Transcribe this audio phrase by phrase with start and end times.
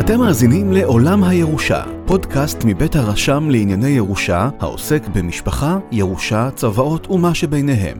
[0.00, 7.98] אתם מאזינים לעולם הירושה, פודקאסט מבית הרשם לענייני ירושה, העוסק במשפחה, ירושה, צוואות ומה שביניהם.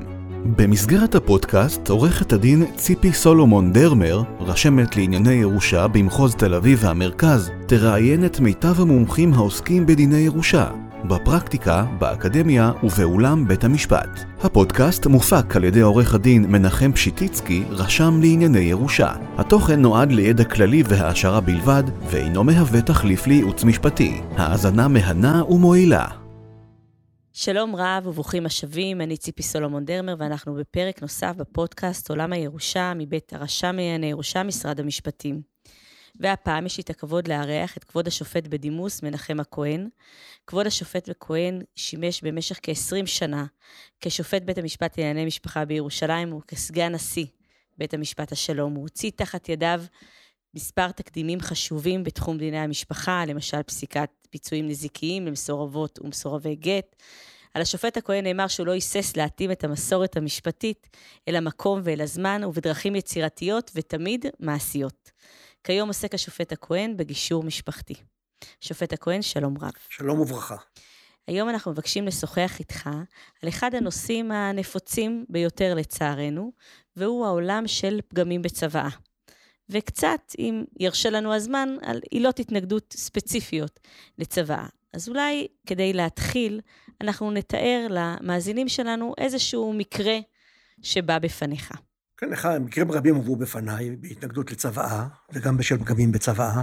[0.56, 8.24] במסגרת הפודקאסט, עורכת הדין ציפי סולומון דרמר, רשמת לענייני ירושה במחוז תל אביב והמרכז, תראיין
[8.24, 10.66] את מיטב המומחים העוסקים בדיני ירושה,
[11.04, 14.08] בפרקטיקה, באקדמיה ובאולם בית המשפט.
[14.40, 19.12] הפודקאסט מופק על ידי עורך הדין מנחם פשיטיצקי, רשם לענייני ירושה.
[19.38, 24.20] התוכן נועד לידע כללי והעשרה בלבד, ואינו מהווה תחליף לייעוץ משפטי.
[24.36, 26.06] האזנה מהנה ומועילה.
[27.32, 33.32] שלום רב וברוכים השבים, אני ציפי סולומון דרמר, ואנחנו בפרק נוסף בפודקאסט עולם הירושה מבית
[33.32, 35.51] הרשם לענייני ירושה, משרד המשפטים.
[36.14, 39.88] והפעם יש לי את הכבוד לארח את כבוד השופט בדימוס מנחם הכהן.
[40.46, 43.46] כבוד השופט הכהן שימש במשך כ-20 שנה
[44.00, 47.26] כשופט בית המשפט לענייני משפחה בירושלים וכסגן נשיא
[47.78, 48.74] בית המשפט השלום.
[48.74, 49.82] הוא הוציא תחת ידיו
[50.54, 56.96] מספר תקדימים חשובים בתחום דיני המשפחה, למשל פסיקת פיצויים נזיקיים למסורבות ומסורבי גט.
[57.54, 60.96] על השופט הכהן נאמר שהוא לא היסס להתאים את המסורת המשפטית
[61.28, 65.10] אל המקום ואל הזמן, ובדרכים יצירתיות ותמיד מעשיות.
[65.64, 67.94] כיום עוסק השופט הכהן בגישור משפחתי.
[68.60, 69.72] שופט הכהן, שלום רב.
[69.88, 70.56] שלום וברכה.
[71.26, 72.90] היום אנחנו מבקשים לשוחח איתך
[73.42, 76.52] על אחד הנושאים הנפוצים ביותר לצערנו,
[76.96, 78.88] והוא העולם של פגמים בצוואה.
[79.68, 83.80] וקצת, אם ירשה לנו הזמן, על עילות התנגדות ספציפיות
[84.18, 84.66] לצוואה.
[84.92, 86.60] אז אולי כדי להתחיל,
[87.00, 90.18] אנחנו נתאר למאזינים שלנו איזשהו מקרה
[90.82, 91.72] שבא בפניך.
[92.22, 96.62] כן, אחד, מקרים רבים הובאו בפניי בהתנגדות לצוואה, וגם בשל פגמים בצוואה.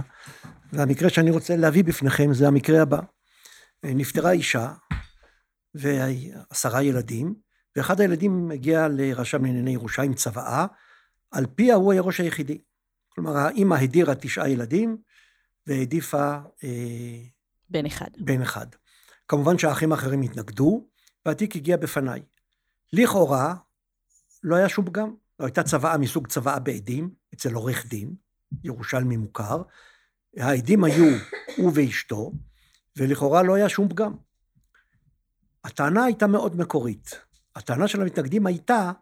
[0.72, 3.00] והמקרה שאני רוצה להביא בפניכם זה המקרה הבא.
[3.84, 4.72] נפטרה אישה
[5.74, 7.34] ועשרה ילדים,
[7.76, 10.66] ואחד הילדים הגיע לרשם לענייני ירושה עם צוואה,
[11.30, 12.58] על פיה הוא הירוש היחידי.
[13.08, 14.96] כלומר, האימא הדירה תשעה ילדים,
[15.66, 16.36] והעדיפה...
[16.64, 17.22] אה,
[17.70, 18.10] בן אחד.
[18.18, 18.66] בן אחד.
[19.28, 20.86] כמובן שהאחים האחרים התנגדו,
[21.26, 22.22] והתיק הגיע בפניי.
[22.92, 23.54] לכאורה,
[24.42, 25.14] לא היה שום פגם.
[25.40, 28.14] לא הייתה צוואה מסוג צוואה בעדים, אצל עורך דין,
[28.64, 29.62] ירושלמי מוכר.
[30.36, 31.16] העדים היו
[31.56, 32.32] הוא ואשתו,
[32.96, 34.14] ולכאורה לא היה שום פגם.
[35.64, 37.20] הטענה הייתה מאוד מקורית.
[37.56, 38.92] הטענה של המתנגדים הייתה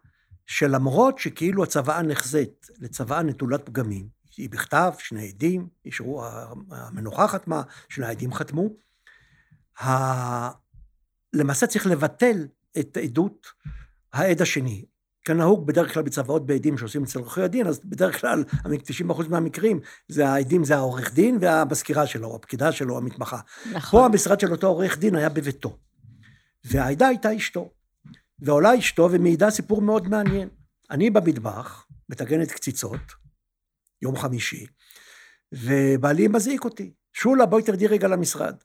[0.45, 4.07] שלמרות שכאילו הצוואה נחזית לצוואה נטולת פגמים,
[4.37, 6.25] היא בכתב, שני עדים, אישרו,
[6.71, 8.69] המנוחה חתמה, שני העדים חתמו,
[9.81, 9.89] ה...
[11.33, 12.47] למעשה צריך לבטל
[12.79, 13.47] את עדות
[14.13, 14.85] העד השני.
[15.29, 18.43] כנהוג בדרך כלל בצוואות בעדים שעושים אצל עורכי הדין, אז בדרך כלל
[19.09, 23.39] 90% מהמקרים, זה העדים זה העורך דין והמזכירה שלו, הפקידה שלו, המתמחה.
[23.71, 23.99] נכון.
[23.99, 25.77] פה המשרד של אותו עורך דין היה בביתו.
[26.63, 27.71] והעדה הייתה אשתו.
[28.39, 30.49] ועולה אשתו ומעידה סיפור מאוד מעניין.
[30.91, 33.11] אני במטבח, מטגנת קציצות,
[34.01, 34.65] יום חמישי,
[35.51, 36.93] ובעלי מזעיק אותי.
[37.13, 38.55] שולה, בואי תרדי רגע למשרד.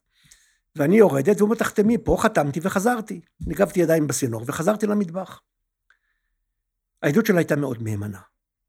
[0.77, 3.21] ואני יורדת, והוא אומר, תחתמי, פה חתמתי וחזרתי.
[3.47, 5.41] ניגבתי ידיים בסינור וחזרתי למטבח.
[7.05, 8.19] העדות שלה הייתה מאוד מהימנה.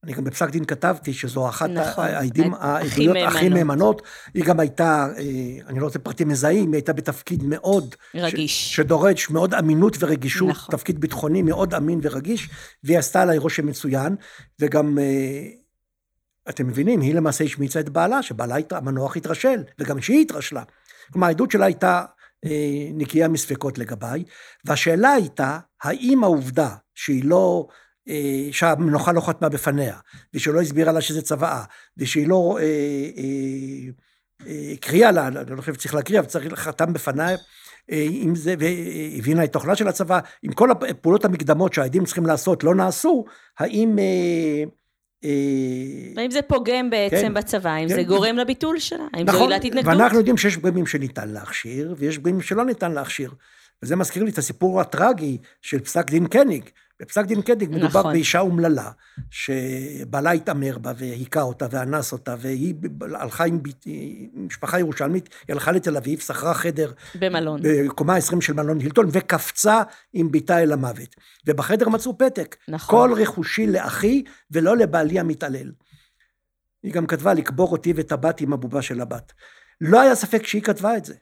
[0.04, 4.02] אני גם בפסק דין כתבתי שזו אחת נכון, העדים, העדויות הכי מהימנות.
[4.34, 5.24] היא גם הייתה, אה,
[5.68, 7.96] אני לא רוצה פרטים מזהים, היא הייתה בתפקיד מאוד...
[8.16, 8.74] רגיש.
[8.74, 10.76] ש, שדורש מאוד אמינות ורגישות, נכון.
[10.76, 12.50] תפקיד ביטחוני מאוד אמין ורגיש,
[12.84, 14.16] והיא עשתה עליי רושם מצוין,
[14.60, 15.48] וגם, אה,
[16.50, 20.64] אתם מבינים, היא למעשה השמיצה את בעלה, שבעלה המנוח התרשל, וגם שהיא התרשלה.
[21.14, 22.04] כלומר, העדות שלה הייתה
[22.46, 24.24] אה, נקייה מספקות לגביי,
[24.66, 27.68] והשאלה הייתה, האם העובדה שהיא לא...
[28.10, 29.96] אה, שהמנוחה לא חתמה בפניה,
[30.34, 31.64] ושלא הסבירה לה שזה צוואה,
[31.98, 32.60] ושהיא לא
[34.74, 37.38] הקריאה אה, אה, לה, אני לא חושב שצריך להקריא, אבל צריך חתם בפניה,
[37.90, 42.76] עם זה, והבינה את תוכנה של הצבא, אם כל הפעולות המקדמות שהעדים צריכים לעשות לא
[42.76, 43.26] נעשו,
[43.60, 43.96] האם...
[46.18, 49.46] האם זה פוגם בעצם כן, בצבא, האם כן, זה גורם לביטול שלה, האם נכון, זו
[49.46, 49.94] עילת התנגדות?
[49.94, 53.32] ואנחנו יודעים שיש פגמים שניתן להכשיר, ויש פגמים שלא ניתן להכשיר.
[53.84, 56.70] וזה מזכיר לי את הסיפור הטרגי של פסק דין קניג,
[57.00, 58.14] בפסק דין קדיג מדובר נכון.
[58.14, 58.92] באישה אומללה,
[59.30, 63.60] שבעלה התעמר בה והיכה אותה ואנס אותה, והיא הלכה עם
[64.34, 66.92] משפחה ירושלמית, היא הלכה לתל אביב, שכרה חדר.
[67.20, 67.62] במלון.
[67.64, 69.82] בקומה 20 של מלון הילטון, וקפצה
[70.14, 71.16] עם בתה אל המוות.
[71.48, 72.56] ובחדר מצאו פתק.
[72.68, 73.10] נכון.
[73.10, 75.72] כל רכושי לאחי ולא לבעלי המתעלל.
[76.84, 79.34] היא גם כתבה לקבור אותי ואת הבת עם הבובה של הבת.
[79.82, 81.14] לא היה ספק שהיא כתבה את זה.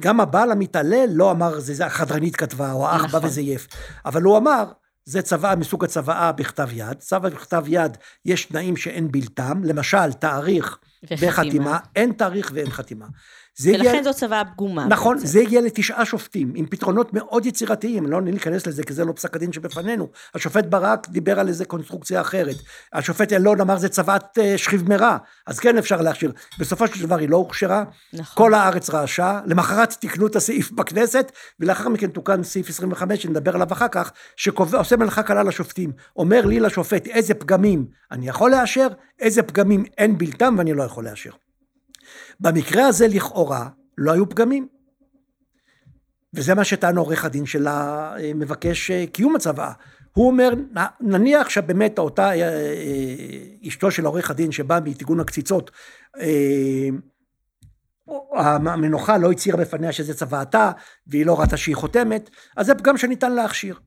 [0.00, 3.20] גם הבעל המתעלל לא אמר, זה החדרנית כתבה, או האח נכון.
[3.20, 3.66] בא וזייף.
[4.06, 4.72] אבל הוא אמר,
[5.04, 6.98] זה צוואה מסוג הצוואה בכתב יד.
[6.98, 10.78] צוואה בכתב יד, יש תנאים שאין בלתם, למשל, תאריך
[11.18, 11.78] וחתימה.
[11.96, 13.06] אין תאריך ואין חתימה.
[13.62, 14.86] ולכן הגיע- זו צוואה פגומה.
[14.86, 15.26] נכון, בעצם.
[15.26, 19.36] זה הגיע לתשעה שופטים, עם פתרונות מאוד יצירתיים, לא ניכנס לזה, כי זה לא פסק
[19.36, 20.08] הדין שבפנינו.
[20.34, 22.56] השופט ברק דיבר על איזה קונסטרוקציה אחרת.
[22.92, 25.16] השופט אלון אמר זה צוואת אה, שכיב מרע,
[25.46, 26.32] אז כן אפשר להכשיר.
[26.58, 28.44] בסופו של דבר היא לא הוכשרה, נכון.
[28.44, 33.72] כל הארץ רעשה, למחרת תיקנו את הסעיף בכנסת, ולאחר מכן תוקן סעיף 25, שנדבר עליו
[33.72, 35.92] אחר כך, שעושה מלאכה קלה לשופטים.
[36.16, 38.88] אומר לי לשופט איזה פגמים אני יכול לאשר,
[39.20, 41.30] איזה פגמים אין בלתם ואני לא יכול לאשר.
[42.40, 43.68] במקרה הזה לכאורה
[43.98, 44.68] לא היו פגמים.
[46.34, 49.72] וזה מה שטען עורך הדין של המבקש אה, קיום הצוואה.
[50.12, 50.50] הוא אומר,
[51.00, 55.70] נניח שבאמת אותה אה, אה, אשתו של עורך הדין שבאה מתיקון הקציצות,
[58.36, 60.70] המנוחה לא הצהירה בפניה שזה צוואתה,
[61.06, 63.78] והיא לא ראתה שהיא חותמת, אז זה פגם שניתן להכשיר.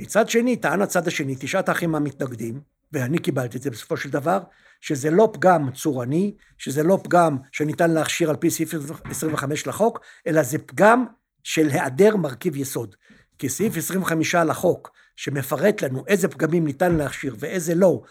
[0.00, 2.60] מצד שני, טען הצד השני, תשעת האחים המתנגדים,
[2.92, 4.38] ואני קיבלתי את זה בסופו של דבר,
[4.80, 10.42] שזה לא פגם צורני, שזה לא פגם שניתן להכשיר על פי סעיף 25 לחוק, אלא
[10.42, 11.04] זה פגם
[11.42, 12.96] של היעדר מרכיב יסוד.
[13.38, 18.02] כי סעיף 25 לחוק, שמפרט לנו איזה פגמים ניתן להכשיר ואיזה לא,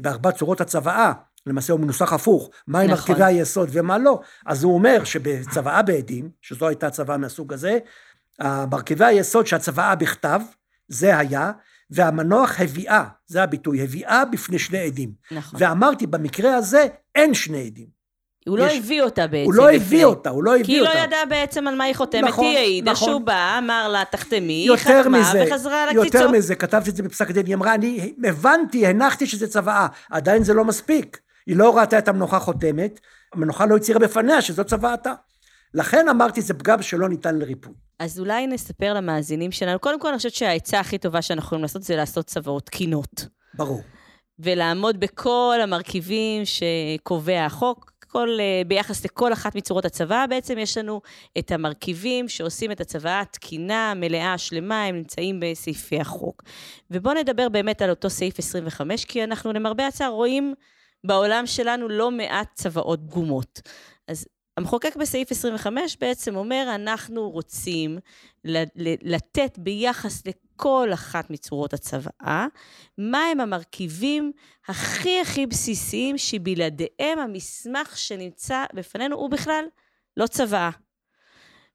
[0.00, 1.12] בארבע צורות הצוואה,
[1.46, 2.96] למעשה הוא מנוסח הפוך, מהם נכון.
[2.96, 7.78] מרכיבי היסוד ומה לא, אז הוא אומר שבצוואה בעדים, שזו הייתה צוואה מהסוג הזה,
[8.42, 10.40] מרכיבי היסוד שהצוואה בכתב,
[10.88, 11.52] זה היה,
[11.90, 15.10] והמנוח הביאה, זה הביטוי, הביאה בפני שני עדים.
[15.30, 15.60] נכון.
[15.62, 17.96] ואמרתי, במקרה הזה אין שני עדים.
[18.48, 19.44] הוא לא יש- הביא אותה בעצם.
[19.44, 19.76] הוא לא לפני.
[19.76, 20.98] הביא אותה, הוא לא כי הביא היא לא אותה.
[20.98, 23.08] ידעה בעצם על מה היא חותמת, נכון, היא העידה נכון.
[23.08, 26.30] שהוא בא, אמר לה, תחתמי, היא יותר חתמה מזה, וחזרה יותר לקציצות.
[26.30, 30.54] מזה, כתבתי את זה בפסק הדין, היא אמרה, אני הבנתי, הנחתי שזה צוואה, עדיין זה
[30.54, 31.18] לא מספיק.
[31.46, 33.00] היא לא ראתה את המנוחה חותמת,
[33.34, 35.12] המנוחה לא הצהירה בפניה שזו צוואתה.
[35.74, 37.72] לכן אמרתי, זה פגם שלא ניתן לריפוי.
[37.98, 41.82] אז אולי נספר למאזינים שלנו, קודם כל אני חושבת שהעצה הכי טובה שאנחנו יכולים לעשות
[41.82, 43.26] זה לעשות צוואות תקינות.
[43.54, 43.80] ברור.
[44.38, 47.96] ולעמוד בכל המרכיבים שקובע החוק.
[48.08, 51.00] כל, אה, ביחס לכל אחת מצורות הצוואה, בעצם יש לנו
[51.38, 56.42] את המרכיבים שעושים את הצוואה תקינה, מלאה, שלמה, הם נמצאים בסעיפי החוק.
[56.90, 60.54] ובואו נדבר באמת על אותו סעיף 25, כי אנחנו למרבה הצער רואים
[61.04, 63.60] בעולם שלנו לא מעט צוואות פגומות.
[64.08, 64.26] אז
[64.56, 67.98] המחוקק בסעיף 25 בעצם אומר, אנחנו רוצים
[69.02, 72.46] לתת ביחס לכל אחת מצורות הצוואה,
[72.98, 74.32] מהם המרכיבים
[74.68, 79.64] הכי הכי בסיסיים שבלעדיהם המסמך שנמצא בפנינו הוא בכלל
[80.16, 80.70] לא צוואה.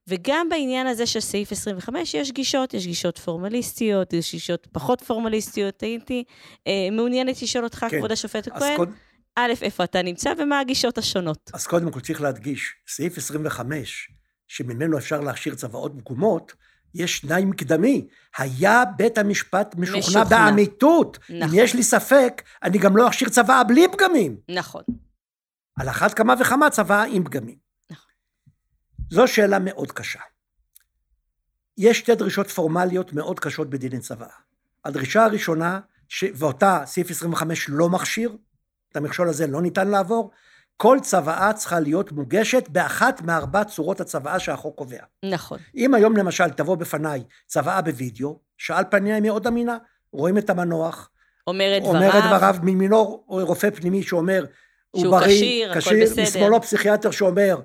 [0.08, 5.82] וגם בעניין הזה של סעיף 25 יש גישות, יש גישות פורמליסטיות, יש גישות פחות פורמליסטיות.
[5.82, 6.24] הייתי
[6.66, 7.98] אה, מעוניינת לשאול אותך, כן.
[7.98, 8.88] כבוד השופט הכהן, קוד,
[9.36, 11.50] א', איפה אתה נמצא ומה הגישות השונות.
[11.54, 14.10] אז קודם כל צריך להדגיש, סעיף 25,
[14.48, 16.52] שממנו אפשר להכשיר צוואות פגומות,
[16.94, 18.08] יש תנאי מקדמי.
[18.38, 20.24] היה בית המשפט משוכנע, משוכנע.
[20.24, 21.18] באמיתות.
[21.30, 21.58] נכון.
[21.58, 24.36] אם יש לי ספק, אני גם לא אכשיר צוואה בלי פגמים.
[24.48, 24.82] נכון.
[25.80, 27.56] על אחת כמה וכמה צוואה עם פגמים.
[27.90, 28.10] נכון.
[29.10, 30.20] זו שאלה מאוד קשה.
[31.78, 34.36] יש שתי דרישות פורמליות מאוד קשות בדיני צוואה.
[34.84, 36.24] הדרישה הראשונה, ש...
[36.34, 38.36] ואותה סעיף 25 לא מכשיר,
[38.92, 40.30] את המכשול הזה לא ניתן לעבור,
[40.76, 45.02] כל צוואה צריכה להיות מוגשת באחת מארבע צורות הצוואה שהחוק קובע.
[45.24, 45.58] נכון.
[45.76, 49.78] אם היום למשל תבוא בפניי צוואה בווידאו, שעל פניה היא מאוד אמינה,
[50.12, 51.10] רואים את המנוח,
[51.46, 52.36] אומר את אומר את דבריו.
[52.36, 54.44] דבריו, מימינו רופא פנימי שאומר,
[54.90, 56.22] הוא שהוא בריא, כשיר, הכל בסדר.
[56.22, 57.60] משמאלו פסיכיאטר שאומר,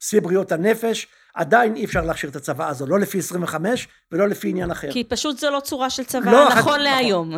[0.00, 4.48] שיא בריאות הנפש, עדיין אי אפשר להכשיר את הצוואה הזו, לא לפי 25 ולא לפי
[4.48, 4.92] עניין אחר.
[4.92, 6.80] כי פשוט זו לא צורה של צוואה, לא, אחת- נכון נכון.
[6.80, 7.32] להיום.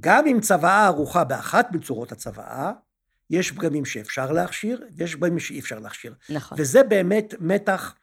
[0.00, 2.72] גם אם צוואה ערוכה באחת מצורות הצוואה,
[3.30, 6.14] יש פגמים שאפשר להכשיר, ויש פגמים שאי אפשר להכשיר.
[6.30, 6.58] נכון.
[6.60, 7.94] וזה באמת מתח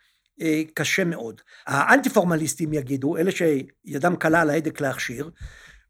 [0.42, 1.42] אה, קשה מאוד.
[1.68, 5.30] האנטי פורמליסטים יגידו, אלה שידם קלה על ההדק להכשיר,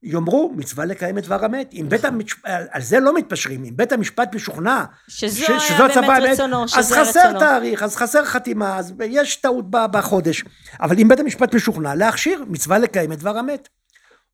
[0.04, 1.70] יאמרו, מצווה לקיים את דבר המת.
[1.74, 5.78] אם בית המשפט, על זה לא מתפשרים, אם בית המשפט משוכנע שזו ש- היה שזו
[5.78, 7.40] באמת אמת, רצונו, שזה אז חסר רצונו.
[7.40, 10.44] תאריך, אז חסר חתימה, אז יש טעות בחודש.
[10.82, 13.70] אבל אם בית המשפט משוכנע להכשיר, מצווה לקיים את דבר המת.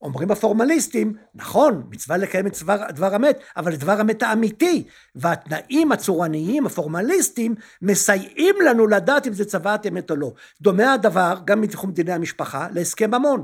[0.01, 4.83] אומרים הפורמליסטים, נכון, מצווה לקיים את דבר, דבר המת, אבל את דבר המת האמיתי,
[5.15, 10.31] והתנאים הצורניים, הפורמליסטים, מסייעים לנו לדעת אם זה צוואת אמת או לא.
[10.61, 13.43] דומה הדבר, גם מתחום דיני המשפחה, להסכם ממון.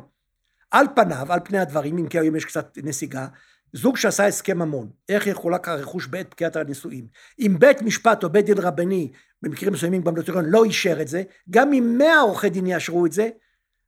[0.73, 3.27] על פניו, על פני הדברים, אם כי היום יש קצת נסיגה,
[3.73, 7.07] זוג שעשה הסכם ממון, איך יחולק הרכוש בעת פקיעת הנישואים.
[7.39, 9.11] אם בית משפט או בית דין רבני,
[9.41, 13.11] במקרים מסוימים גם נוטריון, לא אישר את זה, גם אם מאה עורכי דין יאשרו את
[13.11, 13.29] זה,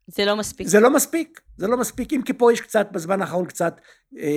[0.07, 0.67] זה לא מספיק.
[0.67, 3.81] זה לא מספיק, זה לא מספיק, אם כי פה יש קצת, בזמן האחרון קצת
[4.17, 4.27] אה,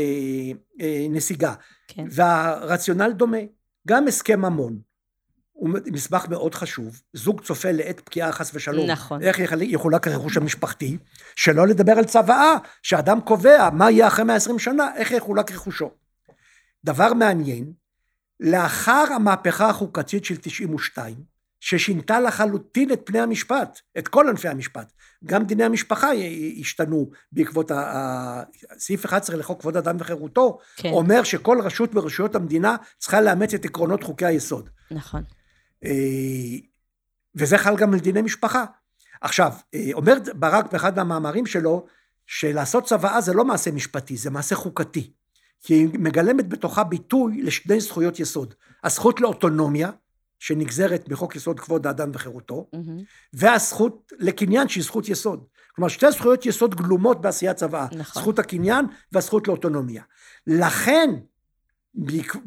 [0.80, 1.54] אה, נסיגה.
[1.88, 2.04] כן.
[2.10, 3.38] והרציונל דומה,
[3.88, 4.78] גם הסכם ממון,
[5.58, 9.22] הוא מסמך מאוד חשוב, זוג צופה לעת פקיעה חס ושלום, נכון.
[9.22, 10.98] איך יחל- יחולק הרכוש המשפחתי,
[11.36, 15.90] שלא לדבר על צוואה, שאדם קובע מה יהיה אחרי 120 שנה, איך יחולק רכושו.
[16.84, 17.72] דבר מעניין,
[18.40, 21.14] לאחר המהפכה החוקתית של 92,
[21.60, 24.92] ששינתה לחלוטין את פני המשפט, את כל ענפי המשפט.
[25.24, 26.08] גם דיני המשפחה
[26.60, 28.42] השתנו בעקבות ה...
[28.78, 30.90] סעיף 11 לחוק כבוד אדם וחירותו, כן.
[30.90, 34.70] אומר שכל רשות מרשויות המדינה צריכה לאמץ את עקרונות חוקי היסוד.
[34.90, 35.22] נכון.
[35.84, 35.90] אה,
[37.34, 38.64] וזה חל גם על דיני משפחה.
[39.20, 41.86] עכשיו, אה, אומר ברק באחד מהמאמרים שלו,
[42.26, 45.12] שלעשות צוואה זה לא מעשה משפטי, זה מעשה חוקתי.
[45.62, 48.54] כי היא מגלמת בתוכה ביטוי לשני זכויות יסוד.
[48.84, 49.90] הזכות לאוטונומיה,
[50.38, 53.02] שנגזרת בחוק יסוד כבוד האדם וחירותו, mm-hmm.
[53.32, 55.44] והזכות לקניין שהיא זכות יסוד.
[55.74, 57.86] כלומר, שתי זכויות יסוד גלומות בעשיית צוואה.
[57.92, 58.22] נכון.
[58.22, 60.02] זכות הקניין והזכות לאוטונומיה.
[60.46, 61.10] לכן,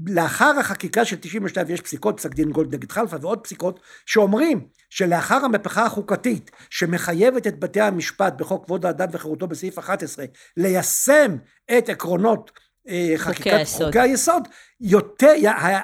[0.08, 5.46] לאחר החקיקה של 92 יש פסיקות, פסק דין גולד נגד חלפה ועוד פסיקות שאומרים שלאחר
[5.46, 10.26] המהפכה החוקתית שמחייבת את בתי המשפט בחוק כבוד האדם וחירותו בסעיף 11
[10.58, 11.36] ליישם
[11.78, 12.52] את עקרונות
[12.88, 13.64] אה, חקיקת.
[13.78, 14.48] חוקי היסוד,
[14.82, 15.34] יותר,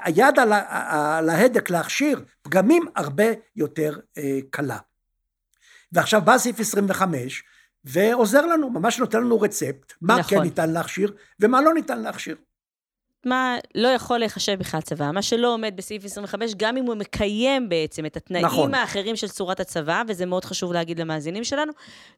[0.03, 4.77] היד על, על ההדק להכשיר פגמים הרבה יותר אה, קלה.
[5.91, 7.43] ועכשיו בא סעיף 25
[7.85, 10.37] ועוזר לנו, ממש נותן לנו רצפט, מה נכון.
[10.37, 12.35] כן ניתן להכשיר ומה לא ניתן להכשיר.
[13.25, 17.69] מה לא יכול להיחשב בכלל צבא, מה שלא עומד בסעיף 25, גם אם הוא מקיים
[17.69, 18.73] בעצם את התנאים נכון.
[18.73, 21.71] האחרים של צורת הצבא, וזה מאוד חשוב להגיד למאזינים שלנו,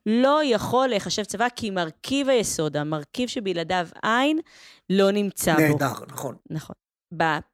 [0.06, 4.40] לא יכול להיחשב צבא כי מרכיב היסוד, המרכיב שבלעדיו אין,
[4.90, 5.62] לא נמצא בו.
[5.62, 6.36] נהדר, נכון.
[6.50, 6.76] נכון.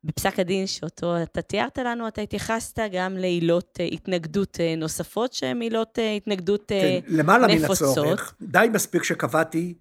[0.03, 5.61] בפסק הדין שאותו אתה תיארת לנו, אתה התייחסת גם לעילות אה, התנגדות אה, נוספות, שהן
[5.61, 7.19] עילות אה, התנגדות כן, נפוצות.
[7.19, 9.73] למעלה מן הצורך, די מספיק שקבעתי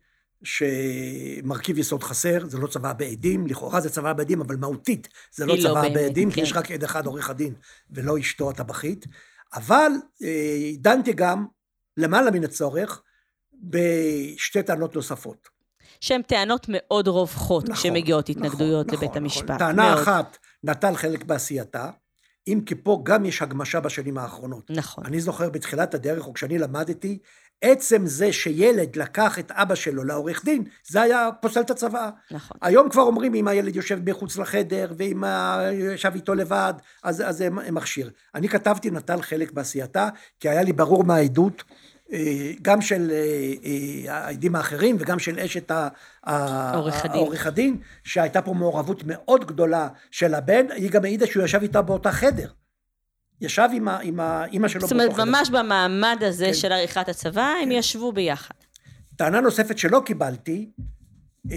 [0.45, 5.57] שמרכיב יסוד חסר, זה לא צבא בעדים, לכאורה זה צבא בעדים, אבל מהותית זה לא,
[5.57, 6.35] לא צבא לא בעדים, כן.
[6.35, 7.55] כי יש רק עד אחד עורך הדין
[7.91, 9.07] ולא אשתו הטבחית.
[9.55, 11.47] אבל אה, דנתי גם,
[11.97, 13.03] למעלה מן הצורך,
[13.63, 15.49] בשתי טענות נוספות.
[16.01, 19.45] שהן טענות מאוד רווחות נכון, כשמגיעות נכון, התנגדויות נכון, לבית נכון, המשפט.
[19.45, 19.59] נכון.
[19.59, 20.03] טענה מאוד.
[20.03, 21.91] אחת, נטל חלק בעשייתה,
[22.47, 24.71] אם כי פה גם יש הגמשה בשנים האחרונות.
[24.71, 25.07] נכון.
[25.07, 27.19] אני זוכר בתחילת הדרך, או כשאני למדתי,
[27.65, 32.11] עצם זה שילד לקח את אבא שלו לעורך דין, זה היה פוסל את הצוואה.
[32.31, 32.57] נכון.
[32.63, 35.25] היום כבר אומרים, אם הילד יושב מחוץ לחדר, ואם
[35.73, 38.11] ישב איתו לבד, אז, אז זה מכשיר.
[38.35, 40.09] אני כתבתי, נטל חלק בעשייתה,
[40.41, 41.65] כי היה לי ברור מהעדות,
[42.13, 45.73] אה, גם של אה, אה, העדים האחרים וגם של אשת
[46.23, 51.83] העורך הדין, שהייתה פה מעורבות מאוד גדולה של הבן, היא גם העידה שהוא ישב איתה
[51.83, 52.49] באותה חדר.
[53.41, 54.81] ישב עם, עם האימא שלו.
[54.81, 56.55] זאת אומרת, ממש במעמד הזה כן.
[56.55, 57.73] של עריכת הצבא, הם כן.
[57.73, 58.55] ישבו ביחד.
[59.17, 60.71] טענה נוספת שלא קיבלתי,
[61.53, 61.57] אה,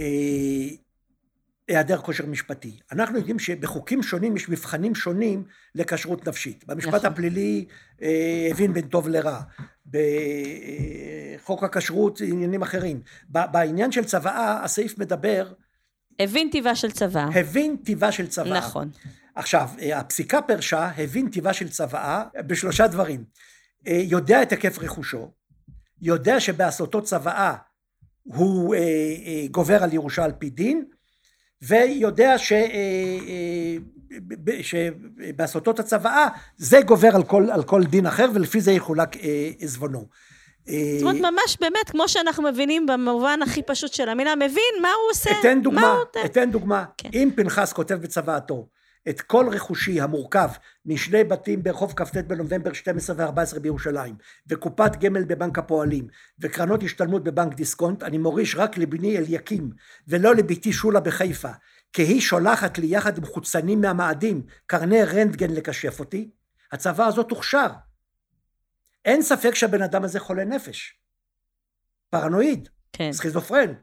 [1.67, 2.79] היעדר כושר משפטי.
[2.91, 5.43] אנחנו יודעים שבחוקים שונים יש מבחנים שונים
[5.75, 6.65] לכשרות נפשית.
[6.67, 7.11] במשפט נכון.
[7.11, 7.65] הפלילי
[8.01, 9.41] אה, הבין בין טוב לרע.
[9.85, 13.01] בחוק הכשרות עניינים אחרים.
[13.29, 15.51] בעניין של צוואה, הסעיף מדבר...
[16.19, 17.27] הבין טיבה של צוואה.
[17.39, 18.57] הבין טיבה של צוואה.
[18.57, 18.89] נכון.
[19.37, 23.23] עכשיו, אה, הפסיקה פרשה הבין טיבה של צוואה בשלושה דברים.
[23.87, 25.31] אה, יודע את היקף רכושו,
[26.01, 27.53] יודע שבעשותו צוואה
[28.23, 28.81] הוא אה,
[29.51, 30.85] גובר על ירושה על פי דין,
[31.61, 32.53] ויודע ש...
[34.61, 36.27] שבעשותו את הצוואה
[36.57, 39.09] זה גובר על כל, על כל דין אחר ולפי זה יחולק
[39.59, 40.07] עזבונו.
[40.65, 45.11] זאת אומרת, ממש באמת, כמו שאנחנו מבינים במובן הכי פשוט של המילה, מבין מה הוא
[45.11, 45.29] עושה.
[45.39, 46.85] אתן דוגמה, אתן דוגמה.
[46.97, 47.09] כן.
[47.13, 48.67] אם פנחס כותב בצוואתו,
[49.09, 50.49] את כל רכושי המורכב
[50.85, 54.15] משני בתים ברחוב כ"ט בנובמבר 12 ו-14 בירושלים
[54.47, 56.07] וקופת גמל בבנק הפועלים
[56.39, 59.71] וקרנות השתלמות בבנק דיסקונט אני מוריש רק לבני אליקים
[60.07, 61.51] ולא לביתי שולה בחיפה
[61.93, 66.29] כי היא שולחת לי יחד עם חוצנים מהמאדים קרני רנטגן לקשף אותי
[66.71, 67.67] הצבא הזאת הוכשר.
[69.05, 70.99] אין ספק שהבן אדם הזה חולה נפש.
[72.09, 72.69] פרנואיד.
[72.93, 73.11] כן.
[73.11, 73.73] סכיזופרן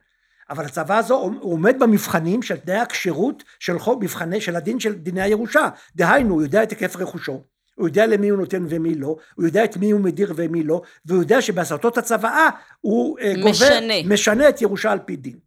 [0.50, 5.22] אבל הצבא הזו עומד במבחנים של תנאי הכשירות של חוק מבחני של הדין של דיני
[5.22, 7.42] הירושה דהיינו הוא יודע את היקף רכושו
[7.74, 10.82] הוא יודע למי הוא נותן ומי לא, הוא יודע את מי הוא מדיר ומי לא,
[11.04, 12.48] והוא יודע שבהסרטות הצוואה
[12.80, 15.38] הוא אה, גובר, משנה את ירושה על פי דין.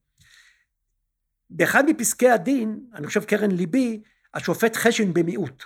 [1.50, 4.02] באחד מפסקי הדין, אני חושב קרן ליבי,
[4.34, 5.64] השופט חשין במיעוט.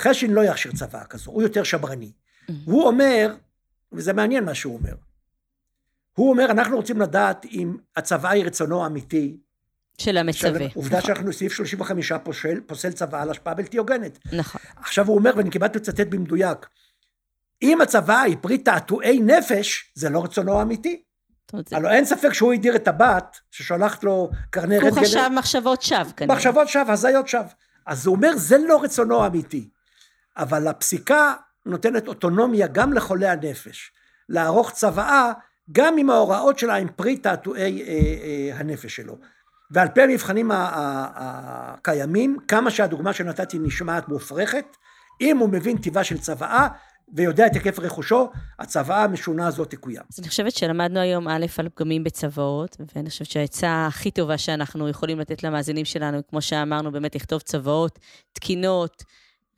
[0.00, 2.12] חשין לא יכשיר צוואה כזו, הוא יותר שמרני.
[2.12, 2.52] Mm-hmm.
[2.64, 3.34] הוא אומר,
[3.92, 4.94] וזה מעניין מה שהוא אומר,
[6.16, 9.36] הוא אומר, אנחנו רוצים לדעת אם הצוואה היא רצונו האמיתי.
[9.98, 10.66] של המצווה.
[10.74, 11.14] עובדה נכון.
[11.14, 14.18] שאנחנו סעיף 35 פוסל, פוסל צוואה על השפעה בלתי הוגנת.
[14.32, 14.60] נכון.
[14.76, 16.66] עכשיו הוא אומר, ואני קיבלתי לצטט במדויק,
[17.62, 21.02] אם הצוואה היא פרי תעתועי נפש, זה לא רצונו האמיתי.
[21.72, 24.96] הלוא אין ספק שהוא הדיר את הבת, ששולחת לו קרני רנטגן.
[24.96, 26.34] הוא חשב מחשבות שווא כנראה.
[26.34, 27.42] מחשבות שווא, הזיות שווא.
[27.86, 29.68] אז הוא אומר, זה לא רצונו האמיתי.
[30.36, 31.34] אבל הפסיקה
[31.66, 33.92] נותנת אוטונומיה גם לחולי הנפש.
[34.28, 35.32] לערוך צוואה
[35.72, 39.16] גם אם ההוראות שלה הם פרי תעתועי אה, אה, הנפש שלו.
[39.70, 44.64] ועל פי המבחנים הקיימים, כמה שהדוגמה שנתתי נשמעת מופרכת,
[45.20, 46.68] אם הוא מבין טיבה של צוואה
[47.14, 50.02] ויודע את היקף רכושו, הצוואה המשונה הזאת תקוים.
[50.12, 54.88] אז אני חושבת שלמדנו היום א' על פגמים בצוואות, ואני חושבת שהעצה הכי טובה שאנחנו
[54.88, 57.98] יכולים לתת למאזינים שלנו, כמו שאמרנו, באמת לכתוב צוואות
[58.32, 59.02] תקינות,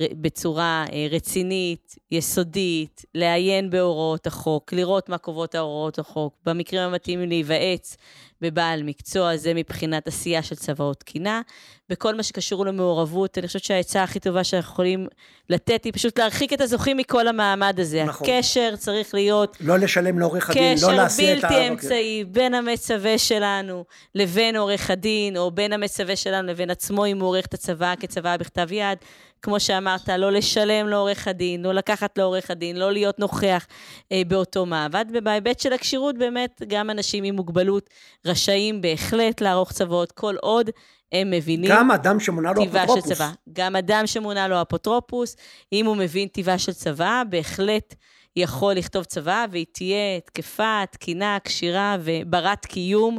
[0.03, 7.97] בצורה אה, רצינית, יסודית, לעיין בהוראות החוק, לראות מה קובעות ההוראות החוק, במקרים המתאימים להיוועץ
[8.41, 11.41] בבעל מקצוע, זה מבחינת עשייה של צוואות תקינה.
[11.89, 15.07] בכל מה שקשור למעורבות, אני חושבת שהעצה הכי טובה שאנחנו יכולים
[15.51, 18.05] לתת היא פשוט להרחיק את הזוכים מכל המעמד הזה.
[18.05, 18.29] נכון.
[18.29, 19.57] הקשר צריך להיות...
[19.61, 21.49] לא לשלם לעורך הדין, לא להסיע את ה...
[21.49, 27.07] קשר בלתי אמצעי בין המצווה שלנו לבין עורך הדין, או בין המצווה שלנו לבין עצמו,
[27.07, 28.99] אם הוא עורך את הצוואה כצוואה בכתב יד.
[29.43, 33.67] כמו שאמרת, לא לשלם לעורך הדין, לא לקחת לעורך הדין, לא להיות נוכח
[34.13, 35.05] אה, באותו מעבד.
[35.15, 37.91] ובהיבט של הכשירות, באמת, גם אנשים עם מוגבלות
[38.27, 40.71] רשאים בהחלט לערוך צוואות, כל עוד
[41.13, 41.71] הם מבינים...
[41.71, 43.09] גם אדם שמונה לו אפוטרופוס.
[43.09, 43.31] של צבא.
[43.53, 45.37] גם אדם שמונה לו אפוטרופוס,
[45.73, 47.95] אם הוא מבין טיבה של צבא, בהחלט
[48.37, 53.19] יכול לכתוב צבא, והיא תהיה תקפה, תקינה, כשירה וברת קיום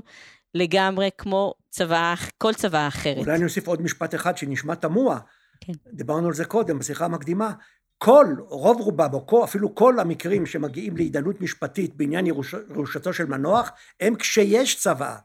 [0.55, 3.17] לגמרי כמו צבא, כל צבא אחרת.
[3.17, 5.19] אולי אני אוסיף עוד משפט אחד שנשמע תמוה.
[5.61, 5.73] כן.
[5.93, 7.51] דיברנו על זה קודם, בשיחה המקדימה.
[7.97, 13.25] כל, רוב רובם, או כל, אפילו כל המקרים שמגיעים להידיינות משפטית בעניין ירוש, ירושתו של
[13.25, 15.15] מנוח, הם כשיש צוואה.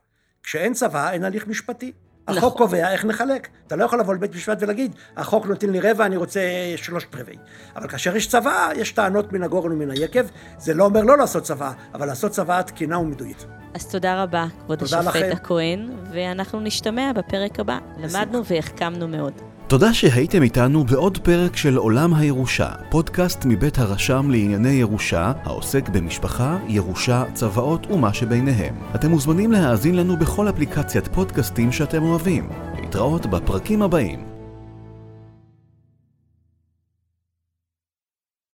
[0.43, 1.91] כשאין צוואה, אין הליך משפטי.
[2.27, 2.57] החוק נכון.
[2.57, 3.47] קובע איך נחלק.
[3.67, 6.41] אתה לא יכול לבוא לבית משפט ולהגיד, החוק נותן לי רבע, אני רוצה
[6.75, 7.37] שלושת רבעי.
[7.75, 10.25] אבל כאשר יש צוואה, יש טענות מן הגורן ומן היקב.
[10.57, 13.45] זה לא אומר לא לעשות צוואה, אבל לעשות צוואה תקינה ומדויקת.
[13.73, 17.79] אז תודה רבה, כבוד השופט הכהן, ואנחנו נשתמע בפרק הבא.
[17.97, 19.54] למדנו והחכמנו מאוד.
[19.67, 26.57] תודה שהייתם איתנו בעוד פרק של עולם הירושה, פודקאסט מבית הרשם לענייני ירושה, העוסק במשפחה,
[26.67, 28.75] ירושה, צוואות ומה שביניהם.
[28.95, 32.49] אתם מוזמנים להאזין לנו בכל אפליקציית פודקאסטים שאתם אוהבים.
[32.79, 34.34] להתראות בפרקים הבאים.